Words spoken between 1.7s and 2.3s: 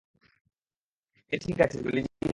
Jolie জি।